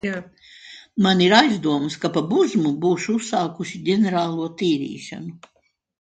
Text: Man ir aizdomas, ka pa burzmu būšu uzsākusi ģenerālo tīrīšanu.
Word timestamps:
Man 1.05 1.19
ir 1.25 1.35
aizdomas, 1.39 1.97
ka 2.05 2.11
pa 2.17 2.25
burzmu 2.31 2.73
būšu 2.87 3.15
uzsākusi 3.21 3.85
ģenerālo 3.91 4.49
tīrīšanu. 4.63 5.37